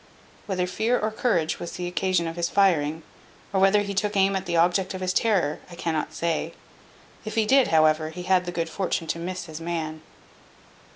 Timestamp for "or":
0.99-1.11, 3.53-3.61